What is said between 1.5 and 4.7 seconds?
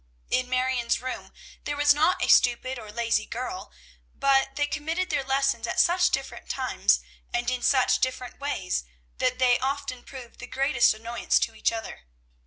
there was not a stupid or a lazy girl; but they